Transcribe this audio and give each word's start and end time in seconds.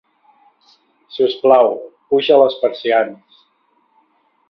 Si 1.17 1.27
us 1.27 1.35
plau, 1.45 1.71
puja 2.09 2.41
les 2.45 2.59
persianes. 2.65 3.45